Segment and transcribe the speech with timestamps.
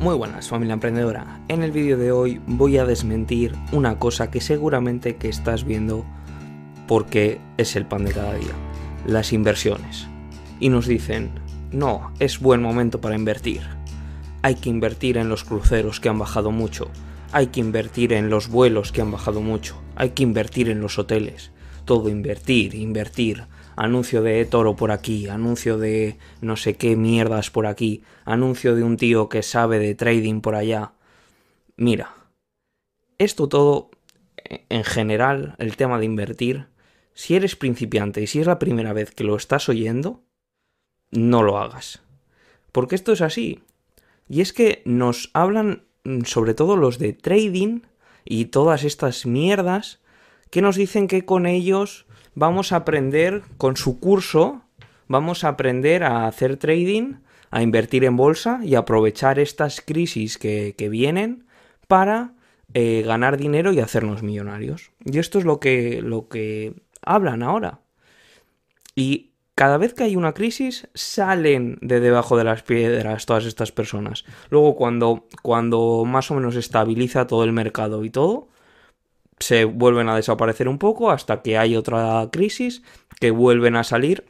[0.00, 4.40] Muy buenas familia emprendedora, en el vídeo de hoy voy a desmentir una cosa que
[4.40, 6.06] seguramente que estás viendo
[6.88, 8.54] porque es el pan de cada día,
[9.04, 10.06] las inversiones.
[10.58, 11.32] Y nos dicen,
[11.70, 13.60] no, es buen momento para invertir.
[14.40, 16.90] Hay que invertir en los cruceros que han bajado mucho,
[17.30, 20.98] hay que invertir en los vuelos que han bajado mucho, hay que invertir en los
[20.98, 21.52] hoteles,
[21.84, 23.48] todo invertir, invertir,
[23.80, 28.82] anuncio de toro por aquí, anuncio de no sé qué mierdas por aquí, anuncio de
[28.82, 30.92] un tío que sabe de trading por allá.
[31.76, 32.14] Mira,
[33.16, 33.90] esto todo,
[34.36, 36.66] en general, el tema de invertir,
[37.14, 40.24] si eres principiante y si es la primera vez que lo estás oyendo,
[41.10, 42.02] no lo hagas.
[42.72, 43.62] Porque esto es así.
[44.28, 47.80] Y es que nos hablan, mm, sobre todo los de trading
[48.26, 50.00] y todas estas mierdas,
[50.50, 54.62] que nos dicen que con ellos vamos a aprender con su curso,
[55.08, 57.14] vamos a aprender a hacer trading,
[57.50, 61.44] a invertir en bolsa y aprovechar estas crisis que, vienen
[61.88, 62.32] para
[62.74, 64.92] eh, ganar dinero y hacernos millonarios.
[65.04, 67.80] Y esto es lo que, lo que hablan ahora.
[68.94, 73.72] Y cada vez que hay una crisis, salen de debajo de las piedras todas estas
[73.72, 74.24] personas.
[74.48, 78.48] Luego, cuando, cuando más o menos estabiliza todo el mercado y todo,
[79.40, 82.82] se vuelven a desaparecer un poco hasta que hay otra crisis
[83.18, 84.24] que vuelven a salir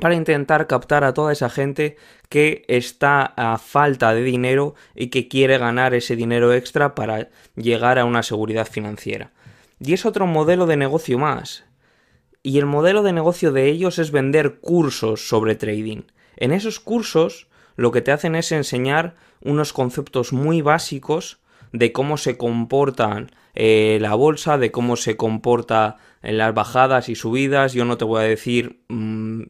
[0.00, 1.96] para intentar captar a toda esa gente
[2.28, 7.98] que está a falta de dinero y que quiere ganar ese dinero extra para llegar
[7.98, 9.32] a una seguridad financiera.
[9.80, 11.64] Y es otro modelo de negocio más.
[12.42, 16.02] Y el modelo de negocio de ellos es vender cursos sobre trading.
[16.36, 21.38] En esos cursos lo que te hacen es enseñar unos conceptos muy básicos
[21.74, 27.16] de cómo se comportan eh, la bolsa, de cómo se comporta en las bajadas y
[27.16, 27.72] subidas.
[27.72, 29.42] Yo no te voy a decir mm,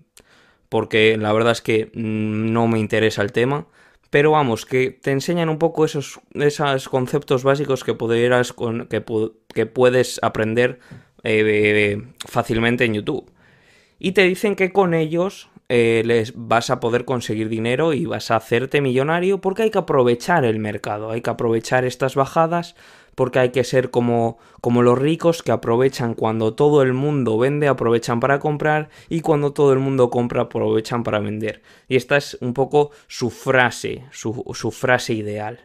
[0.70, 3.67] porque la verdad es que mm, no me interesa el tema.
[4.08, 7.95] Pero vamos, que te enseñan un poco esos, esos conceptos básicos que,
[8.89, 9.05] que,
[9.55, 10.79] que puedes aprender
[11.24, 13.30] eh, fácilmente en YouTube.
[13.98, 18.30] Y te dicen que con ellos eh, les vas a poder conseguir dinero y vas
[18.30, 22.75] a hacerte millonario porque hay que aprovechar el mercado, hay que aprovechar estas bajadas
[23.14, 27.69] porque hay que ser como, como los ricos que aprovechan cuando todo el mundo vende,
[27.69, 31.63] aprovechan para comprar y cuando todo el mundo compra, aprovechan para vender.
[31.89, 35.61] Y esta es un poco su frase, su, su frase ideal.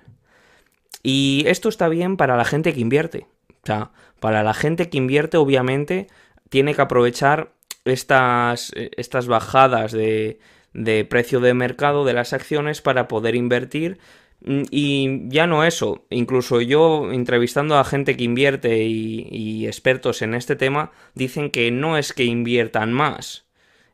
[1.01, 3.27] Y esto está bien para la gente que invierte.
[3.63, 6.07] O sea, para la gente que invierte, obviamente,
[6.49, 7.51] tiene que aprovechar
[7.89, 10.39] estas, eh, estas bajadas de,
[10.73, 13.99] de precio de mercado de las acciones para poder invertir.
[14.41, 20.33] Mm, y ya no eso, incluso yo entrevistando a gente que invierte y, expertos en
[20.33, 23.45] este tema, dicen que no es que inviertan más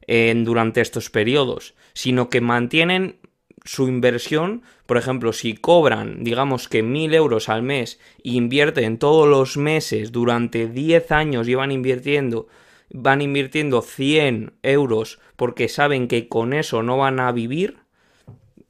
[0.08, 3.18] durante estos periodos, sino que mantienen
[3.64, 9.28] su inversión, por ejemplo, si cobran, digamos que mil euros al mes e invierten todos
[9.28, 12.48] los meses durante 10 años, llevan invirtiendo
[12.90, 17.78] van invirtiendo 100 euros porque saben que con eso no van a vivir.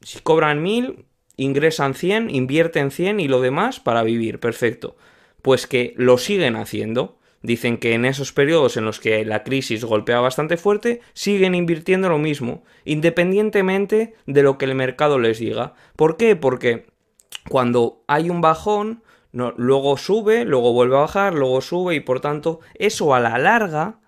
[0.02, 1.06] Si cobran 1000,
[1.38, 4.40] ingresan 100, invierten 100 y lo demás para vivir.
[4.40, 4.96] Perfecto.
[5.42, 7.20] Pues que lo siguen haciendo.
[7.42, 12.10] Dicen que en esos periodos en los que la crisis golpea bastante fuerte, siguen invirtiendo
[12.10, 15.76] lo mismo, independientemente de lo que el mercado les diga.
[15.96, 16.36] ¿Por qué?
[16.36, 16.88] Porque
[17.48, 22.62] cuando hay un bajón, luego sube, luego vuelve a bajar, luego sube y por tanto
[22.74, 24.00] eso a la larga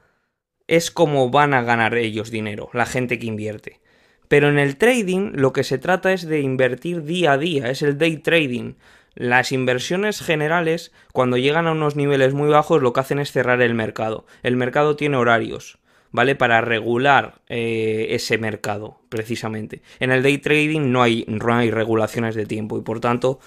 [0.67, 3.79] es como van a ganar ellos dinero, la gente que invierte.
[4.27, 7.81] Pero en el trading lo que se trata es de invertir día a día, es
[7.81, 8.73] el day trading.
[9.15, 13.61] Las inversiones generales, cuando llegan a unos niveles muy bajos, lo que hacen es cerrar
[13.61, 14.25] el mercado.
[14.43, 15.79] El mercado tiene horarios,
[16.11, 16.35] ¿vale?
[16.35, 19.81] Para regular eh, ese mercado, precisamente.
[19.99, 23.39] En el day trading no hay, no hay regulaciones de tiempo y por tanto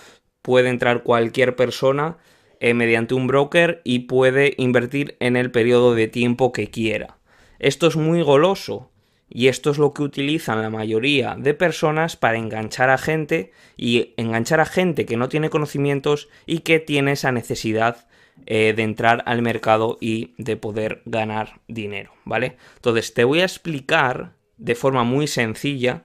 [0.42, 2.16] puede entrar cualquier persona
[2.60, 7.16] eh, mediante un broker y puede invertir en el periodo de tiempo que quiera.
[7.58, 8.90] Esto es muy goloso
[9.30, 14.12] y esto es lo que utilizan la mayoría de personas para enganchar a gente y
[14.18, 18.06] enganchar a gente que no tiene conocimientos y que tiene esa necesidad
[18.44, 22.56] eh, de entrar al mercado y de poder ganar dinero, ¿vale?
[22.76, 26.02] Entonces te voy a explicar de forma muy sencilla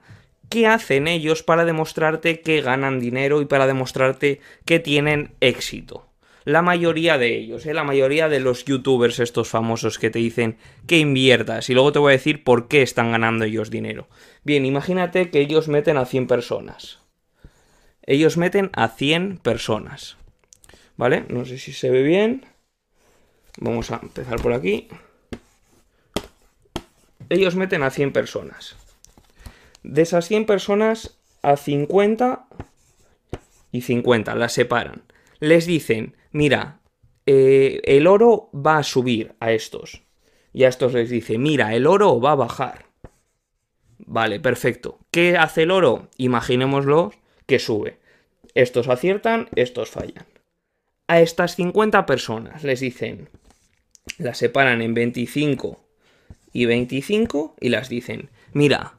[0.50, 6.06] qué hacen ellos para demostrarte que ganan dinero y para demostrarte que tienen éxito
[6.46, 7.74] la mayoría de ellos, ¿eh?
[7.74, 10.58] la mayoría de los youtubers estos famosos que te dicen
[10.88, 14.08] que inviertas y luego te voy a decir por qué están ganando ellos dinero.
[14.44, 17.00] Bien, imagínate que ellos meten a 100 personas.
[18.04, 20.18] Ellos meten a 100 personas.
[20.98, 21.26] ¿Vale?
[21.30, 22.46] No sé si se ve bien.
[23.58, 24.88] Vamos a empezar por aquí.
[27.30, 28.76] Ellos meten a 100 personas.
[29.82, 32.46] De esas 100 personas, a 50
[33.72, 35.02] y 50, las separan.
[35.40, 36.82] Les dicen, mira,
[37.26, 40.04] eh, el oro va a subir a estos.
[40.54, 42.88] Y a estos les dice, mira, el oro va a bajar.
[44.00, 45.00] Vale, perfecto.
[45.12, 46.10] ¿Qué hace el oro?
[46.18, 47.14] Imaginémoslo
[47.46, 48.00] que sube.
[48.54, 50.26] Estos aciertan, estos fallan.
[51.08, 53.30] A estas 50 personas les dicen,
[54.18, 55.80] las separan en 25
[56.52, 58.98] y 25 y las dicen, mira,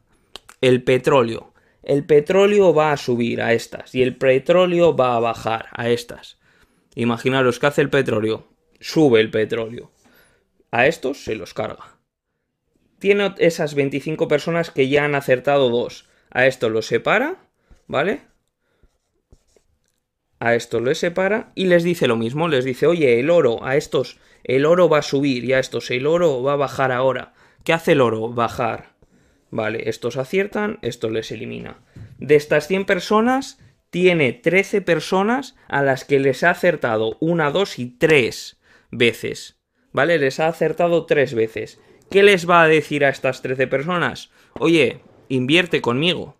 [0.62, 1.52] el petróleo,
[1.82, 6.38] el petróleo va a subir a estas y el petróleo va a bajar a estas.
[6.96, 8.48] Imaginaros que hace el petróleo,
[8.80, 9.92] sube el petróleo.
[10.70, 11.98] A estos se los carga.
[12.98, 16.08] Tiene esas 25 personas que ya han acertado dos.
[16.30, 17.50] A esto los separa,
[17.86, 18.22] ¿vale?
[20.40, 22.48] A esto les separa y les dice lo mismo.
[22.48, 25.90] Les dice, oye, el oro, a estos, el oro va a subir y a estos,
[25.90, 27.34] el oro va a bajar ahora.
[27.62, 28.30] ¿Qué hace el oro?
[28.30, 28.96] Bajar.
[29.50, 31.78] Vale, estos aciertan, esto les elimina.
[32.16, 33.58] De estas 100 personas,
[33.90, 38.58] tiene 13 personas a las que les ha acertado una, dos y tres
[38.90, 39.58] veces.
[39.92, 40.18] ¿Vale?
[40.18, 41.80] Les ha acertado tres veces.
[42.10, 44.30] ¿Qué les va a decir a estas 13 personas?
[44.58, 46.36] Oye, invierte conmigo.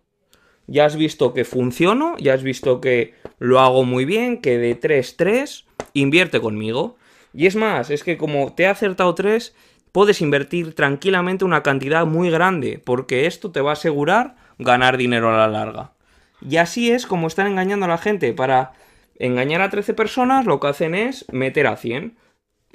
[0.67, 4.75] Ya has visto que funciono, ya has visto que lo hago muy bien, que de
[4.75, 6.97] 3, 3, invierte conmigo.
[7.33, 9.55] Y es más, es que como te ha acertado 3,
[9.91, 15.33] puedes invertir tranquilamente una cantidad muy grande, porque esto te va a asegurar ganar dinero
[15.33, 15.93] a la larga.
[16.41, 18.33] Y así es como están engañando a la gente.
[18.33, 18.73] Para
[19.19, 22.17] engañar a 13 personas lo que hacen es meter a 100.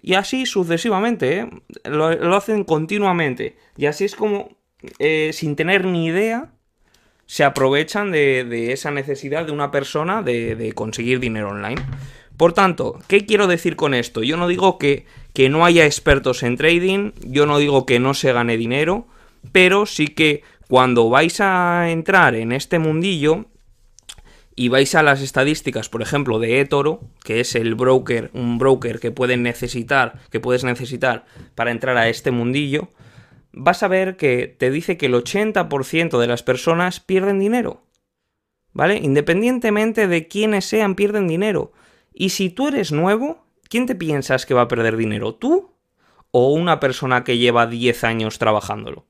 [0.00, 1.50] Y así sucesivamente, ¿eh?
[1.85, 3.56] lo, hacen continuamente.
[3.76, 4.56] Y así es como,
[4.99, 6.50] eh, sin tener ni idea,
[7.26, 11.81] se aprovechan de, esa necesidad de una persona de, de, conseguir dinero online.
[12.37, 14.25] Por tanto, ¿qué quiero decir con esto?
[14.25, 18.14] Yo no digo que, que no haya expertos en trading, yo no digo que no
[18.14, 19.06] se gane dinero,
[19.53, 23.47] pero sí que cuando vais a entrar en este mundillo,
[24.54, 29.00] y vais a las estadísticas, por ejemplo, de eToro, que es el broker, un broker
[29.00, 32.88] que pueden necesitar, que puedes necesitar para entrar a este mundillo,
[33.52, 37.82] vas a ver que te dice que el 80% de las personas pierden dinero.
[38.75, 38.96] ¿Vale?
[38.96, 41.72] Independientemente de quiénes sean, pierden dinero.
[42.14, 45.34] Y si tú eres nuevo, ¿quién te piensas que va a perder dinero?
[45.34, 45.75] ¿Tú?
[46.31, 49.06] ¿O una persona que lleva 10 años trabajándolo?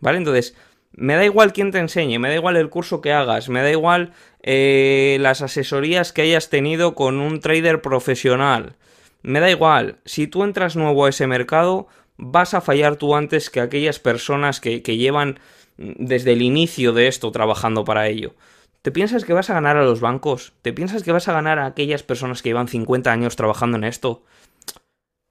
[0.00, 0.18] ¿Vale?
[0.18, 0.56] Entonces,
[0.96, 3.70] me da igual quién te enseñe, me da igual el curso que hagas, me da
[3.70, 4.12] igual
[4.42, 8.76] eh, las asesorías que hayas tenido con un trader profesional.
[9.22, 13.50] Me da igual, si tú entras nuevo a ese mercado, vas a fallar tú antes
[13.50, 15.38] que aquellas personas que, que llevan
[15.76, 18.34] desde el inicio de esto trabajando para ello.
[18.80, 20.54] ¿Te piensas que vas a ganar a los bancos?
[20.62, 23.84] ¿Te piensas que vas a ganar a aquellas personas que llevan 50 años trabajando en
[23.84, 24.22] esto?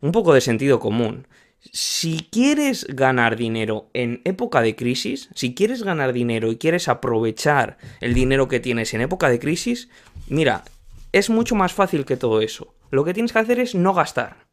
[0.01, 1.25] Un poco de sentido común.
[1.71, 7.77] Si quieres ganar dinero en época de crisis, si quieres ganar dinero y quieres aprovechar
[8.01, 9.89] el dinero que tienes en época de crisis,
[10.27, 10.63] mira,
[11.11, 12.75] es mucho más fácil que todo eso.
[12.91, 14.45] Lo que tienes que hacer es no gastar.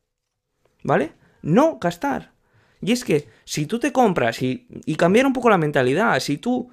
[0.83, 1.13] ¿Vale?
[1.43, 2.33] No gastar.
[2.81, 6.39] Y es que si tú te compras y, y cambiar un poco la mentalidad, si
[6.39, 6.71] tú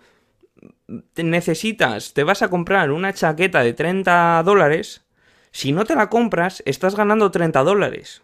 [1.15, 5.05] necesitas, te vas a comprar una chaqueta de 30 dólares,
[5.51, 8.23] si no te la compras, estás ganando 30 dólares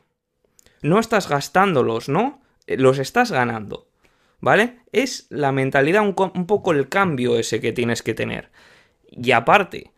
[0.86, 2.42] no estás gastándolos, ¿no?
[2.68, 3.88] Eh, los estás ganando.
[4.40, 4.80] ¿Vale?
[4.92, 8.52] Es la mentalidad, un, poco el cambio ese que tienes que tener.
[9.10, 9.92] Y aparte,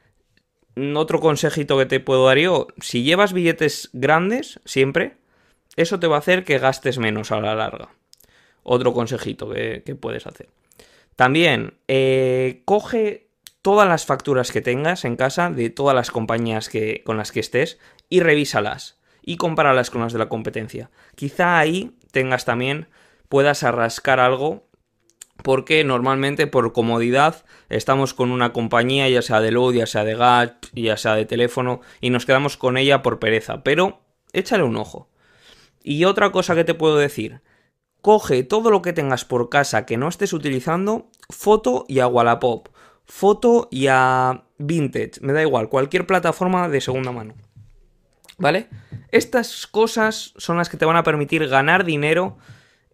[0.95, 5.17] otro consejito que te puedo dar yo, si llevas billetes grandes, siempre,
[5.75, 7.89] eso te va a hacer que gastes menos a la larga.
[8.63, 10.47] Otro consejito que, puedes hacer.
[11.17, 13.27] También, eh, coge
[13.61, 17.41] todas las facturas que tengas en casa de todas las compañías que, con las que
[17.41, 18.96] estés y revísalas
[19.27, 20.89] y comparalas con las de la competencia.
[21.15, 22.87] Quizá ahí tengas también,
[23.27, 24.69] puedas arrascar algo
[25.43, 30.15] porque normalmente por comodidad estamos con una compañía, ya sea de luz, ya sea de
[30.15, 33.63] gas, ya sea de teléfono, y nos quedamos con ella por pereza.
[33.63, 33.99] Pero
[34.31, 35.09] échale un ojo.
[35.83, 37.41] Y otra cosa que te puedo decir,
[38.01, 42.69] coge todo lo que tengas por casa que no estés utilizando, foto y a Wallapop,
[43.03, 47.35] foto y a Vintage, me da igual, cualquier plataforma de segunda mano.
[48.37, 48.69] ¿Vale?
[49.11, 52.37] Estas cosas son las que te van a permitir ganar dinero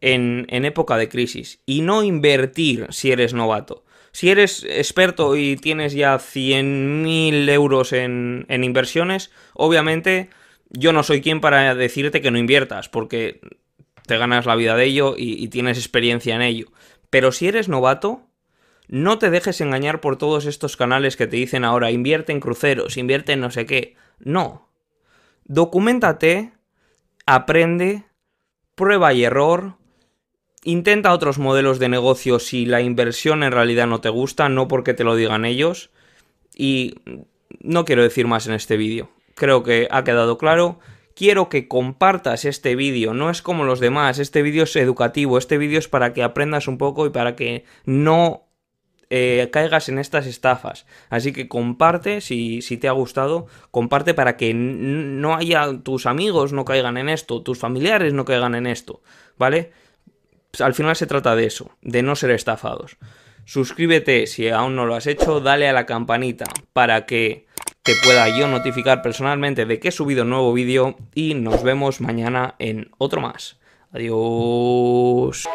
[0.02, 3.86] en, época de crisis y no invertir si eres novato.
[4.12, 10.30] Si eres experto y tienes ya 100.000 euros en, inversiones, obviamente
[10.70, 13.42] yo no soy quien para decirte que no inviertas, porque
[14.06, 16.68] te ganas la vida de ello y, y tienes experiencia en ello.
[17.10, 18.28] Pero si eres novato,
[18.88, 22.98] no te dejes engañar por todos estos canales que te dicen ahora, invierte en cruceros,
[22.98, 23.96] invierte en no sé qué.
[24.20, 24.73] No,
[25.46, 26.54] Documentate,
[27.26, 28.04] aprende,
[28.76, 29.76] prueba y error,
[30.64, 34.94] intenta otros modelos de negocio si la inversión en realidad no te gusta, no porque
[34.94, 35.92] te lo digan ellos,
[36.56, 36.96] y
[37.60, 39.10] no quiero decir más en este vídeo.
[39.36, 40.80] Creo que ha quedado claro.
[41.16, 45.60] Quiero que compartas este vídeo, no es como los demás, este vídeo es educativo, este
[45.60, 48.43] vídeo es para que aprendas un poco y para que no
[49.16, 50.88] eh, caigas en estas estafas.
[51.12, 56.52] Así que comparte si, si te ha gustado, comparte para que no haya tus amigos
[56.52, 59.04] no caigan en esto, tus familiares no caigan en esto,
[59.38, 59.72] ¿vale?
[60.50, 62.98] Pues al final se trata de eso, de no ser estafados.
[63.46, 67.46] Suscríbete si aún no lo has hecho, dale a la campanita para que
[67.84, 72.02] te pueda yo notificar personalmente de que he subido un nuevo vídeo y nos vemos
[72.02, 73.60] mañana en otro más.
[73.92, 75.48] Adiós.